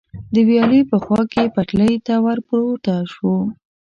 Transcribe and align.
د 0.33 0.35
ویالې 0.47 0.81
په 0.91 0.97
خوا 1.03 1.21
کې 1.33 1.45
پټلۍ 1.55 1.95
ته 2.05 2.13
ور 2.25 2.39
پورته 2.47 2.95
شو. 3.13 3.33